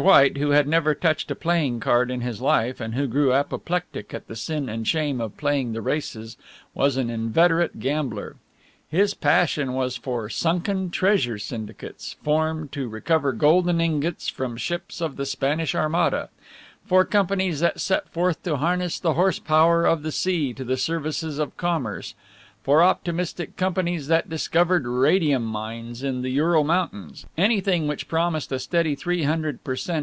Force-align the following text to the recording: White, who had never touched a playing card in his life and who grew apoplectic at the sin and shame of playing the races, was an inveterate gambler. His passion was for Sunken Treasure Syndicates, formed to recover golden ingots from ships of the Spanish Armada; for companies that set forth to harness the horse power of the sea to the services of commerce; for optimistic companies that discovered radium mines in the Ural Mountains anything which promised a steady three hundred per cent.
White, 0.00 0.38
who 0.38 0.50
had 0.50 0.66
never 0.66 0.92
touched 0.92 1.30
a 1.30 1.36
playing 1.36 1.78
card 1.78 2.10
in 2.10 2.20
his 2.20 2.40
life 2.40 2.80
and 2.80 2.96
who 2.96 3.06
grew 3.06 3.32
apoplectic 3.32 4.12
at 4.12 4.26
the 4.26 4.34
sin 4.34 4.68
and 4.68 4.88
shame 4.88 5.20
of 5.20 5.36
playing 5.36 5.72
the 5.72 5.80
races, 5.80 6.36
was 6.74 6.96
an 6.96 7.10
inveterate 7.10 7.78
gambler. 7.78 8.34
His 8.88 9.14
passion 9.14 9.72
was 9.72 9.96
for 9.96 10.28
Sunken 10.28 10.90
Treasure 10.90 11.38
Syndicates, 11.38 12.16
formed 12.24 12.72
to 12.72 12.88
recover 12.88 13.30
golden 13.32 13.80
ingots 13.80 14.28
from 14.28 14.56
ships 14.56 15.00
of 15.00 15.14
the 15.14 15.24
Spanish 15.24 15.76
Armada; 15.76 16.28
for 16.84 17.04
companies 17.04 17.60
that 17.60 17.78
set 17.78 18.08
forth 18.08 18.42
to 18.42 18.56
harness 18.56 18.98
the 18.98 19.14
horse 19.14 19.38
power 19.38 19.86
of 19.86 20.02
the 20.02 20.10
sea 20.10 20.52
to 20.54 20.64
the 20.64 20.76
services 20.76 21.38
of 21.38 21.56
commerce; 21.56 22.14
for 22.62 22.82
optimistic 22.82 23.58
companies 23.58 24.06
that 24.08 24.30
discovered 24.30 24.86
radium 24.86 25.44
mines 25.44 26.02
in 26.02 26.22
the 26.22 26.30
Ural 26.30 26.64
Mountains 26.64 27.26
anything 27.36 27.86
which 27.86 28.08
promised 28.08 28.50
a 28.50 28.58
steady 28.58 28.94
three 28.94 29.24
hundred 29.24 29.62
per 29.62 29.76
cent. 29.76 30.02